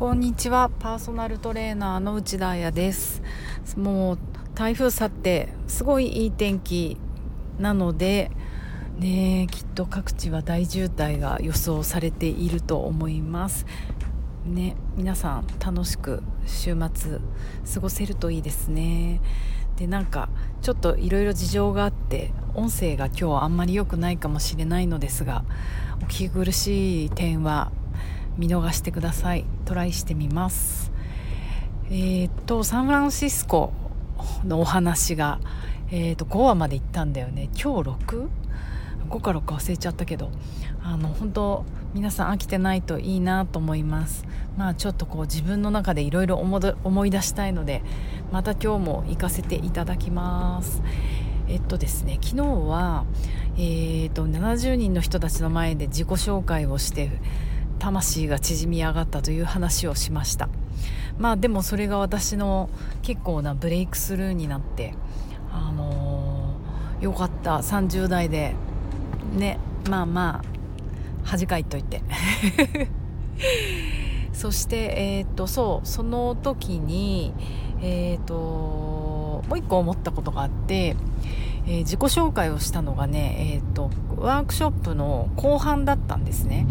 [0.00, 0.70] こんにちは。
[0.70, 3.22] パーソナルトレーナーの内田彩です。
[3.76, 4.18] もう
[4.54, 6.96] 台風去ってすごいいい天気
[7.58, 8.30] なので
[8.96, 13.66] ねきっと各地は大渋滞が予想されていると思います。
[14.46, 17.18] ね皆さん楽しく週末
[17.74, 19.20] 過ごせるといいですね。
[19.76, 20.30] でなんか
[20.62, 25.44] ちょっといろいろ事情があって音声が今日あんまり良くないかもしれないのですが
[26.00, 27.70] お聞き苦しい点は
[28.40, 29.44] 見逃してください。
[29.66, 30.90] トライしてみます。
[31.90, 33.70] えー、っとサンフランシスコ
[34.46, 35.40] のお話が、
[35.90, 37.50] えー、っと5話まで行ったんだよね。
[37.52, 40.30] 今日 6?5 か6か忘れちゃったけど。
[40.82, 44.24] あの本当皆さん飽きてないといいなと思います。
[44.56, 47.82] まあちょっとこう自分の中でいろいろ思い出したいので
[48.32, 50.82] また今日も行かせていただきます。
[51.48, 53.04] えっとですね昨日は、
[53.56, 57.10] えーと70人の人たちの前で自己紹介をして
[57.80, 60.48] 魂が縮み上がったという話をしました。
[61.18, 62.70] まあでもそれが私の
[63.02, 64.94] 結構なブレイクスルーになって
[65.50, 67.56] あのー、よかった。
[67.56, 68.54] 30代で
[69.34, 69.58] ね
[69.88, 70.48] まあまあ
[71.24, 72.02] 恥かいといて。
[74.32, 77.34] そしてえっ、とそうその時に
[77.82, 80.96] えっ、ともう一個思ったことがあって
[81.66, 86.66] えー、自己紹介をしたのがね、えーと、ワークショップの後半だったんですね、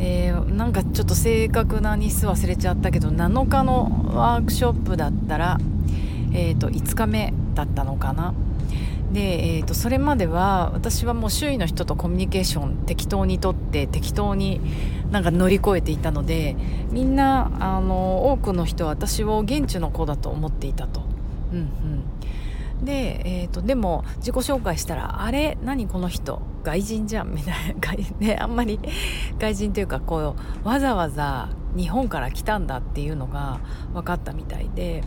[0.00, 5.58] えー、なんかちょっと正確な日数忘れちゃったけど7日のワークショップだったら、
[6.32, 8.32] えーと、5日目だったのかな
[9.12, 14.60] で、えーと、それまでは私はもう周囲の人とコミュニケーション適当にとって適当に
[15.10, 16.54] なんか乗り越えていたので
[16.90, 21.02] みんなあの多くの人は私を現地の子だと思っていたと。
[21.52, 22.17] うんうん
[22.82, 25.58] で,、えーと、でも自己紹介したらあれ？
[25.62, 26.40] 何この人？
[26.62, 27.34] 外人じゃん？
[27.34, 28.78] みたいな、 ね、あんまり
[29.38, 33.60] 外人というかこうわざわざ日本から来たんだっていうのが
[33.92, 35.02] 分かったみたいで。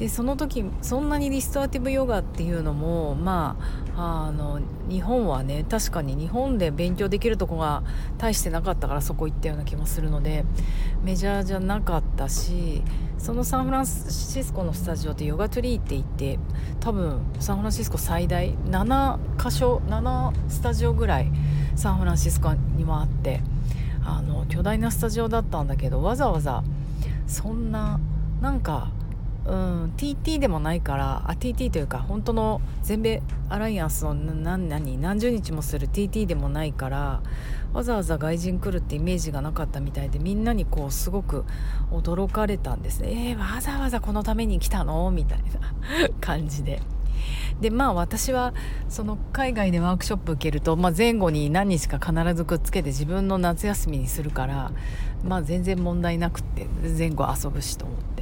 [0.00, 3.58] でその時そんなにリストアティブヨガっていうのもま
[3.94, 7.82] ああの日本はね確かに日本で勉強できるとこが
[8.16, 10.46] 大してなかったからそこ行ったような気もするので
[11.02, 12.82] メジャーじゃなかったし
[13.18, 16.38] そのサンフランシスコのスタジオってヨガトゥリーって言って
[16.80, 21.30] 多分サンフランシスコ最大7箇所7スタジオぐらい
[21.76, 23.42] サンフランシスコにもあって
[24.02, 26.64] あの巨大なスタジオだったんだけどわざわざ
[27.26, 28.00] そんな
[28.40, 28.90] なんか
[29.50, 37.20] うん、TT でもないからあ TT というか本当の全米アライアンスの何何何十日もする TT でもないから
[37.72, 41.44] わざわざ外人来るってイメージがなかったみたいでみんなにこうすごく
[41.90, 45.10] 驚かれたんですねえー、わざわざこのために来たの？
[45.10, 45.74] みたいな
[46.20, 46.80] 感じで。
[47.60, 48.54] でまあ私は
[48.88, 54.72] その海外でワークショップ受けると、まあ、前後に何日か必ずくっつけて自分の夏休みにするから、
[55.22, 58.19] まあ、全然問題なくって前後遊ぶしと思って。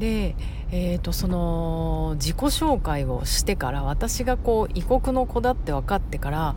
[0.00, 0.34] で、
[0.72, 6.56] えーと、その自己紹介をしてから私がこう異国の子だって分かってから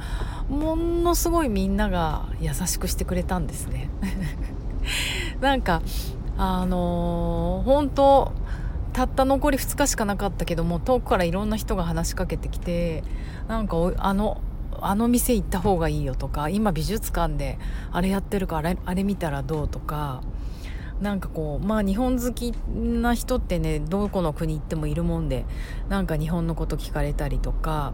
[0.49, 3.89] ものすごいみんなが優しくしてくれたんですね。
[5.41, 5.81] なんか
[6.37, 8.31] あのー、本当
[8.93, 13.03] たった残り2日しかなかったけども遠くからいろんな人が話しかけてきて
[13.47, 14.39] なんかあの
[14.79, 17.57] あの店行った方がいいよとか今美術館で
[17.91, 20.21] あれやってるからあれ見たらどうとか
[21.01, 25.45] なんかこうまあ日本好きな人ってねどこの国行ってもいるもんで
[25.89, 27.93] なんか日本のこと聞かれたりとか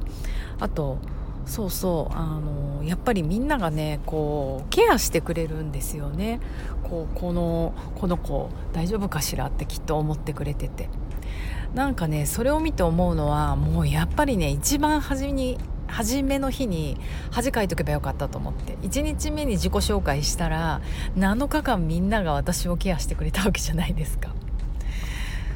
[0.60, 0.98] あと
[1.46, 6.40] そうそうあのやっぱりみんながねこうケアしてくれるんですよね。
[6.84, 10.90] こうこのこの子大丈夫かしらってきっと思ってくれてて。
[11.74, 15.60] なんかねそれを見て思うのはもうやっぱりね一番初めに
[15.90, 16.98] 初めの日に
[17.32, 20.82] 恥かいとけばよかったと思って1日目に自己紹介したら
[21.18, 24.34] 7日間みんなが私をケアしてくれたわけじゃないですか。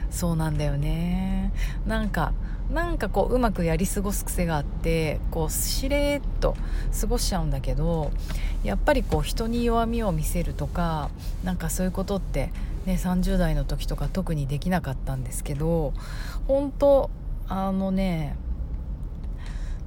[0.09, 1.51] そうなんだよね。
[1.87, 2.33] なんか
[2.71, 6.55] なんかこううまくやり過ごす癖があってこうしれっと
[6.99, 8.11] 過ごしちゃうんだけど
[8.63, 11.09] やっぱりこう人に弱みを見せるとか
[11.43, 12.51] なんかそういうことって
[12.85, 15.93] ね30代の時とか特にできなかったんですけど
[16.47, 17.09] 本当
[17.47, 18.37] あのね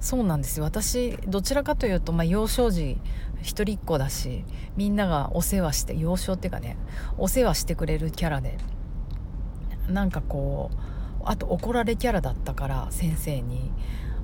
[0.06, 0.64] そうなんですよ。
[0.64, 2.96] 私どちらかというと、まあ、幼少時
[3.42, 4.44] 一人っ子だし
[4.76, 6.76] みんながお世話して幼少っていうかね
[7.18, 8.56] お世話してくれるキャラで
[9.88, 13.72] なんかこうあと怒られキャラだったから先生に。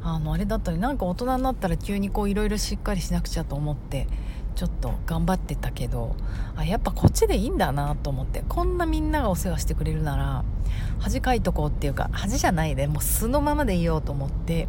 [0.05, 4.09] あのあれだったりなんか大人になったら急にこういろいろしっかりしなくちゃと思って
[4.57, 6.17] ちょっと頑張ってたけど
[6.57, 10.45] あやっぱこっちでいいんだなと思ってこんなみんながお世話してくれるなら
[10.99, 14.67] 恥かいとこうっていうか恥じゃないでもう素のままでいようと思って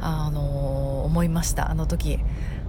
[0.00, 1.70] あの思いました。
[1.70, 2.18] あの時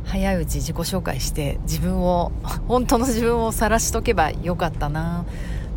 [0.05, 2.31] 早いうち自己紹介して自分を
[2.67, 5.25] 本当の自分を晒しとけばよかったな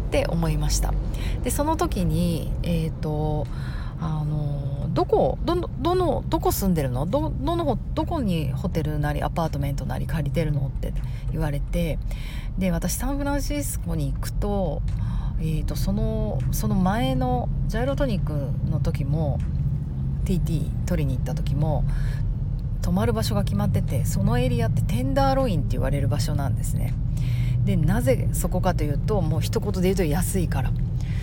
[0.09, 0.95] って思いました。
[1.43, 3.47] でその時にえっ、ー、と
[4.01, 7.07] あのどこどどのどこ住んでるの？
[7.07, 10.93] どどのどこにホテルなりアパートメントなり借りてるのって
[11.31, 11.99] 言われて
[12.59, 14.83] で私サンフランシスコに行くと,、
[15.41, 19.39] えーと、そのその前のジャイロトニックの時も
[20.25, 21.85] TT 取りに行った時も
[22.83, 26.95] 泊まる場所が決まっててそのエリアってテンダーロインって言われる場所なんですね。
[27.65, 30.73] でなぜそこかというともう一言で言うと安いから。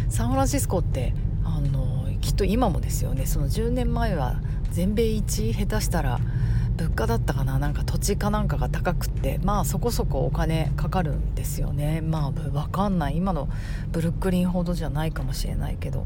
[0.10, 1.14] サンフランシスコって
[1.44, 3.26] あのきっと今もですよね。
[3.26, 4.42] その10年前は
[4.72, 6.20] 全米一下手したら
[6.78, 12.02] 物価だったかななんか土地かなんかが高くってまあそこそこお金かかるんですよね。
[12.02, 13.18] まあ分かんない。
[13.18, 13.50] 今の
[13.92, 16.06] ブルックリンほどじゃないかもしれないけど。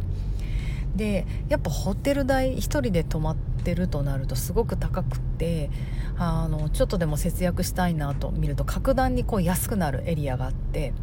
[0.96, 5.70] でやっぱホテル代1人で泊まってるとなるとすごく高くって
[6.18, 10.94] あのちょっとでも節約したいなと見ると格段にこう安くなるエリアがあって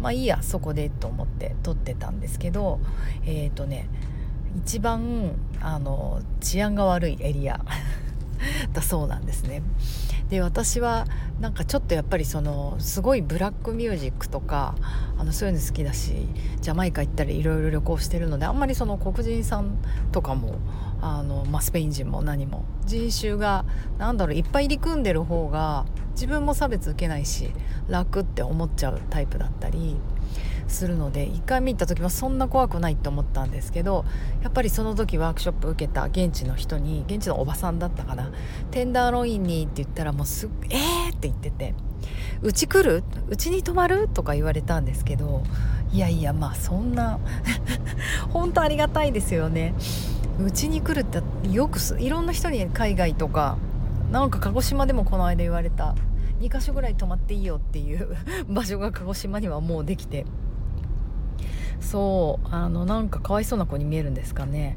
[0.00, 2.80] まあいいやそこでと思って撮ってたんですけど
[3.26, 3.88] えっ、ー、とね
[4.56, 7.60] 一番あの治安が悪いエリア
[8.72, 9.62] だそうなんですね。
[10.30, 11.06] で私は
[11.40, 14.74] なんかちょっとやっぱりそのすごいブラックミュージックとか
[15.16, 16.14] あのそういうの好きだし
[16.60, 19.78] ジャマイカ行ったりいろいろ旅行してるのであんまりその黒人さん
[20.12, 20.58] とかも
[21.00, 23.64] あの、まあ、スペイン人も何も人種が
[23.98, 27.50] 何だろういっぱい入り組んでる方が自分も差別受けないし
[27.88, 29.96] 楽って思っちゃうタイプだったり
[30.68, 34.04] するので1回見た時はそんな怖くないって思ったんですけど
[34.42, 38.32] やっぱりその時ワークショップ受けた現地の人に現地のおばさんだったかな
[38.70, 41.16] テンダーロインにって言ったらもうすえー？
[41.16, 41.74] って言ってて
[42.42, 44.08] うち来るうちに泊まる？
[44.08, 45.42] とか言われたんですけど
[45.92, 47.18] いやいやまあそんな
[48.30, 49.74] 本当ありがたいですよね
[50.38, 53.56] うちに来るってよくいろんな人に海外とか
[54.10, 55.94] なんか鹿児島でもこの間言われた
[56.40, 58.16] 2か所ぐらい泊まっていいよっていう
[58.48, 60.26] 場所が鹿児島にはもうできて
[61.80, 64.76] そうあのなんかかわいそうな子に見えるんですかね。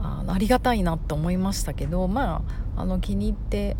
[0.00, 2.42] あありがたいなと思いましたけどま
[2.76, 3.76] ああの気に入って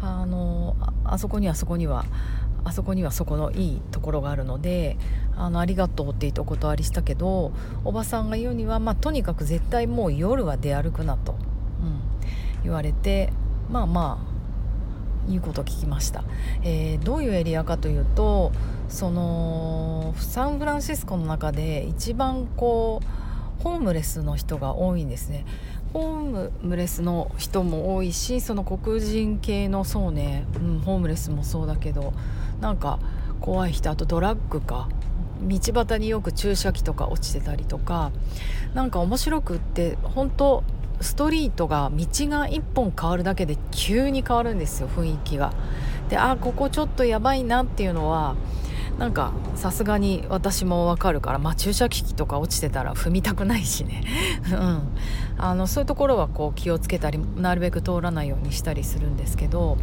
[0.00, 2.04] あのあそこにはそこには
[2.64, 4.96] あそこにはそこのいいところがあるので
[5.36, 7.52] あのありがとうって言ってお断りしたけど
[7.84, 12.00] おばさんが言うには、まあ、とにかく絶対もう夜は出歩くなと、うん、
[12.62, 13.32] 言われて
[13.70, 14.29] まあまあ
[15.28, 16.24] いいこと聞きました、
[16.62, 18.52] えー、どういうエリアかというと
[18.88, 25.44] そのサンフランシスコの中で一番こうホームレスの人が多いんですね。
[25.92, 32.12] ホームレスの人も多いしその黒人系のそうね、うん、ホームレスもそうだけど
[32.60, 33.00] なんか
[33.40, 34.88] 怖い人あとドラッグか
[35.42, 38.12] 道端によく注射器とか落ちてたりとか
[38.72, 40.62] なんか面白くって本当
[41.00, 45.52] ストリートが道が1本変わるだけで急に変わるんですよ雰囲気が。
[46.08, 48.34] であここちょっとやばいなっていうのは
[48.98, 54.04] なんかさすがに私もわかるから、まあ、注射機器とか落ちてたら踏みたくないしね、
[54.52, 54.82] うん、
[55.38, 59.78] あのそういうところはこう気をつけたりなるべく通らないようにしたりするんですけど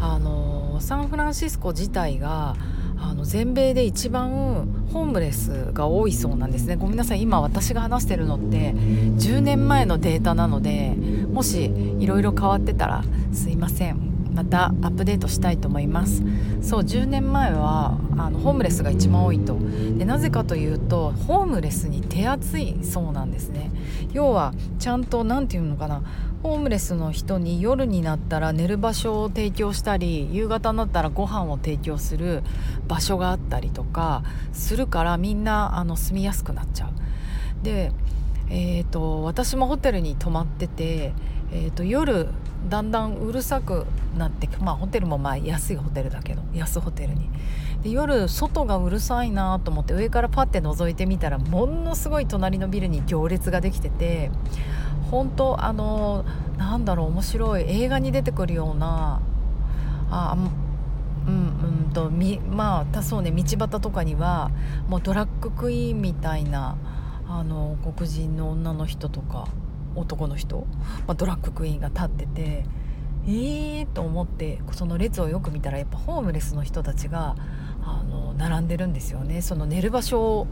[0.00, 2.56] あのサンフランシスコ自体が
[3.00, 6.76] あの全米で一番ホームレスが多いそうなんですね。
[6.76, 7.22] ごめんなさい。
[7.22, 10.94] 今私が話してるのって10年前のデータなので
[11.32, 14.17] もしいろいろ変わってたらすいません。
[14.38, 16.22] またアップデートしたいと思います。
[16.62, 19.58] そう10年前はあのホームレスが一番多いと。
[19.98, 23.72] でなぜかというとホームレスに手厚いそうなんですね。
[24.12, 26.02] 要はちゃんと何て言うのかな。
[26.44, 32.44] ホームレスの人に夜になったら寝る場所を提供したり夕方になったらご飯を提供する
[32.86, 37.64] 場所があったりとかするからみんなあの住みやすくなっちゃう。
[37.64, 37.90] で
[38.50, 41.12] えーと、私もホテルに泊まってて、
[41.52, 42.28] えーと夜
[42.68, 43.86] だんだんうるさく
[44.16, 47.30] なってまあホテルもまあ安いホテルだけど安ホテルに。
[47.82, 54.32] で夜外がうるさいなと思って上からパッて覗いてみたらものすごい隣のビルに行列ができてて
[55.12, 56.24] 本当あの
[56.56, 59.20] なんだろう面白い映画に出てくるような
[60.10, 60.36] あ
[61.26, 64.50] うんうんとみまあそうね道端とかには
[64.88, 66.76] もうドラッグクイーンみたいな
[67.28, 69.46] あの黒人の女の人とか
[69.98, 70.66] 男の人、
[71.06, 72.64] まあ、ドラッグクイーンが立ってて
[73.26, 77.36] えーと思ってその列をよく見たらやっぱホームレスの人たちが
[77.84, 80.46] あの並んでるんですよねその寝る場所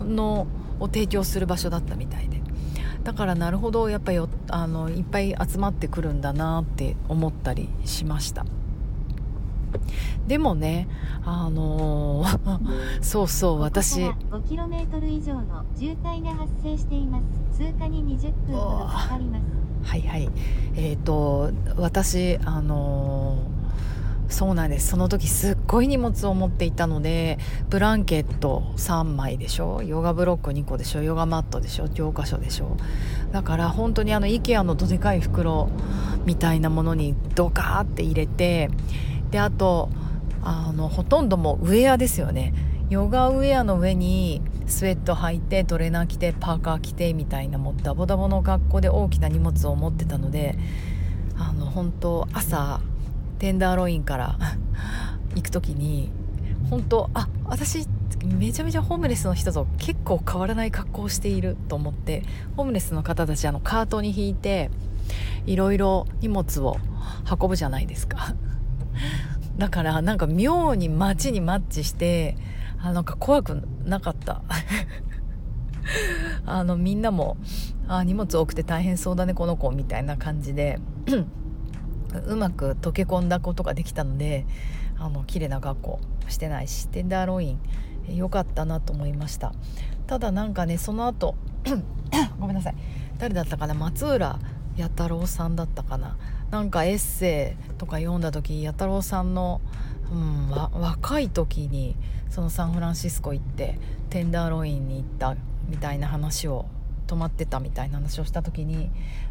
[0.00, 0.46] の
[0.80, 2.40] を提供する場所だったみたいで
[3.04, 4.18] だからなるほどやっぱり
[4.48, 8.44] あのいっぱい集まってくるんだなって思ったりしました。
[10.26, 10.88] でもね
[11.24, 12.58] あのー、
[13.02, 14.04] そうそう私。
[14.04, 17.20] 5km 以上の渋滞が発生していま
[17.52, 17.58] す。
[17.64, 19.90] 通過に20分ほどかかります。
[19.90, 20.28] はいはい。
[20.76, 23.58] えっ、ー、と私あのー
[24.30, 24.88] そうなんです。
[24.88, 27.38] その時すっごい荷物を持っていたので
[27.70, 29.82] ブランケット3枚でしょ？
[29.82, 31.02] ヨガブロック2個でしょ？
[31.02, 31.88] ヨガマットでしょ？
[31.88, 32.76] 教科書でしょ？
[33.32, 35.70] だから本当にあの IKEA のどでかい袋
[36.26, 38.68] みたいなものにドカーって入れて
[39.30, 39.88] であと
[40.42, 42.54] あのほとんどもウェアですよね。
[42.90, 50.58] ヨガウェアの上にスウェット履いてトレーナー着てパーカー着てみたいなもうダボダボの格好で大きな荷物を持ってたので
[51.36, 52.80] あの本当朝
[53.38, 54.38] テンダーロインから
[55.36, 56.10] 行く時に
[56.70, 57.86] 本当あ私
[58.24, 62.24] めちゃめちゃホームレスの人と結構変わらない格好をしていると思って
[62.56, 64.70] ホームレスの方たちあのカートに引いて
[65.46, 66.78] いろいろ荷物を
[67.30, 68.34] 運ぶじゃないですか。
[69.58, 72.36] だからなんか妙に街にマッチして
[72.80, 74.42] あなんか怖くなかった。
[76.44, 77.36] あのみんなも
[77.88, 80.78] あ荷物多くて大変そうだねこの子みたいな感じで
[82.26, 84.46] うまく溶け込んだことができたので
[84.98, 87.60] あの綺麗な学校してないしテンダーロイン
[88.14, 89.52] 良かったなと思いました。
[90.06, 91.34] ただなんかねその後
[92.38, 92.74] ごめんなさい。
[93.18, 93.74] 誰だったかな？
[93.74, 94.38] 松浦
[94.76, 96.16] 弥太郎さんだったかな？
[96.50, 99.60] なんかエッセイとか読んだ時弥太郎さんの、
[100.10, 101.94] うん、若い時に
[102.30, 103.78] そのサンフランシスコ行って
[104.10, 105.36] テンダーロインに行った
[105.68, 106.66] みたいな話を
[107.06, 108.90] 泊まってたみたいな話をした時に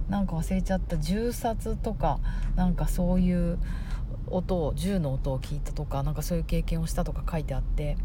[0.10, 2.20] なんか忘れちゃった銃殺とか
[2.56, 3.58] なんかそういう
[4.30, 7.98] 音を銃の音を聞いたとかなんかそういう経験をしたとか書いてあって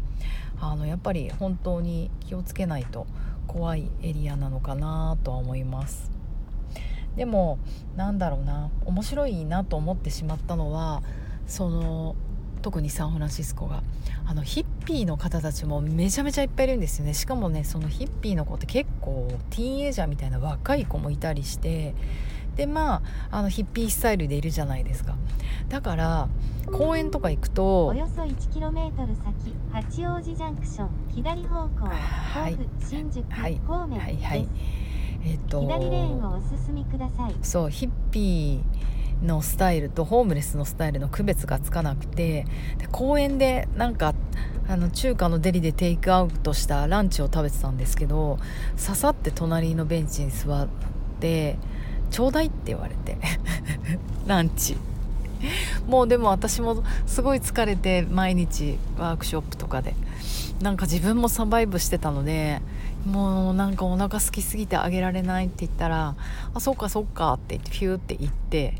[0.59, 3.05] あのやっぱり本当に気をつけないと
[3.47, 6.12] 怖いエリアなのかなとは思います。
[7.15, 7.59] でも
[7.95, 11.03] なんだろうな面白いなと思ってしまったのは
[11.47, 12.15] その
[12.61, 13.83] 特にサンフランシスコが。
[14.25, 17.13] あのヒッピーの方たちもめちゃめちゃいっぱいいるんですよね。
[17.13, 21.93] しかもねそのヒッピーの子って結構ティーンエイジャーみたいな若い子もいたりして
[22.55, 25.15] でまああのヒッピースタイルでいるじゃないですか。
[25.67, 26.29] だから
[26.71, 32.57] 公園とか行くとおよそ 1km 先八王子ジャンクション左方向はい。
[32.79, 33.25] 新宿
[33.67, 34.17] 方面はい。
[34.17, 34.47] はい
[35.25, 37.35] えっ、と左レーンをお進みください。
[37.41, 42.45] そうヒッピーのスタイルとホームレスのスタイルの区別がつかなくて
[42.77, 44.13] で公園でなんか
[44.67, 48.37] あの中華のデリでテイクアウトしたランチを食べてたんですけど
[48.83, 50.67] 刺さって隣のベンチに座っ
[51.19, 51.57] て
[52.11, 53.17] 「ちょうだい」って言われて
[54.27, 54.77] ランチ。
[55.87, 59.93] もうでも私もすごい疲れて毎日ワークショップとかで。
[60.61, 62.61] なんか自分もサバイブしてたので
[63.05, 66.15] もうなんかお腹空きすぎてあげられないって言ったら
[66.53, 68.75] 「あそっかそっか」って言ってフューって言って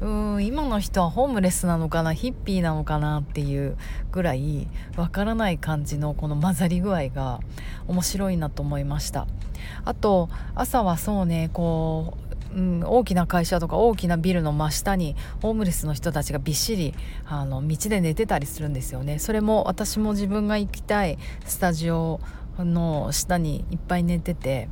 [0.00, 3.76] うん今の人はホームレスなのかなヒッピーなのかなっていう
[4.10, 7.40] ぐらいわからない感じのこの混ざり具合が
[7.86, 9.26] 面白いなと思いました。
[9.84, 19.18] あと朝はそうねこううん、大きな会社とか大きなビルの真下にホームレスの人たちがびっしりあの道で寝てたりするんですよね。
[19.18, 22.20] それも私も自分が行きたいスタジオ
[22.58, 24.68] の下にいっぱい寝てて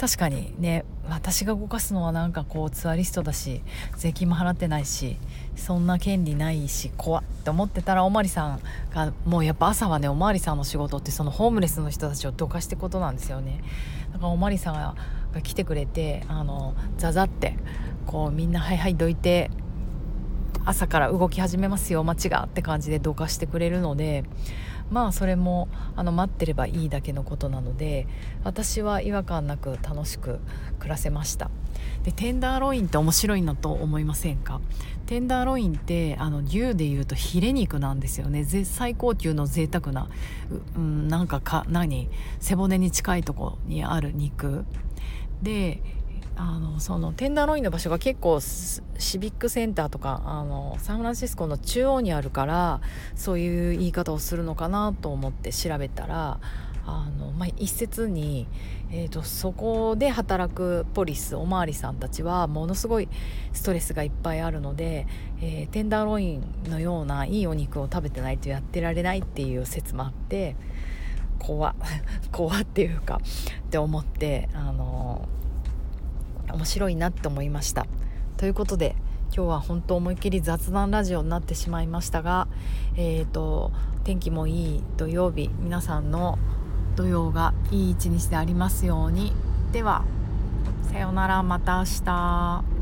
[0.00, 3.62] 確かにね私が動かすのはなんかこうツアリストだし
[3.96, 5.18] 税金も払ってないし
[5.56, 8.60] そんな権利ないし怖って思ってたらおまりさん
[8.94, 13.62] がもうやっぱ朝はねおまわりさんの仕事ってそのホームレスの人たちをどかしてことなんですよね。
[14.12, 14.94] だからおまわりさんが
[15.42, 17.58] 来てくれてあのザザって
[18.06, 19.50] こうみんなはいはいどいて
[20.64, 24.24] 朝から動き始めますよ街がって感じでどかしてくれるので
[24.90, 28.06] まあそれもあの待ってればいいだけのことなので
[28.44, 30.40] 私は違和感なく楽しく
[30.78, 31.50] 暮らせました。
[32.02, 34.60] でテンダーロインって面白いなと思いませんか？
[35.06, 38.44] テンダーロインってあの牛でいうとヒレ肉なんですよね。
[38.44, 40.08] 最高級の贅沢な
[40.76, 42.08] う、うん、なんかか何？
[42.38, 44.64] 背骨に近いとこにある肉。
[45.42, 45.82] で
[46.42, 52.80] あのそのテンダーロインの場所が結構シビックセンターとかあのサンフランシスコの中央にあるから
[53.14, 56.40] そういう言い方をするのかなと思って調べたら
[56.86, 58.48] あの、まあ、一説に、
[58.90, 63.10] えーと、そこで働くポリスおまわりさんたちはものすごい
[63.52, 65.06] ストレスがいっぱいあるので、
[65.42, 70.56] えー、テンダーロインのようないいお肉を食べてないとやってられないっていう説もあって
[71.38, 71.74] 怖
[72.32, 73.20] 怖っていうか
[73.66, 75.28] って思ってあの
[76.52, 77.86] 面白いなって思いました。
[78.36, 78.96] ということで
[79.34, 82.48] 今日は本当思いっきり雑談ラジオになってしまいましたが、
[82.96, 83.70] えーと、
[84.02, 86.38] 天気もいい土曜日皆さんの
[86.96, 89.32] 土曜がいい一日でありますように。
[89.72, 90.04] では
[90.90, 92.79] さようならまた明日。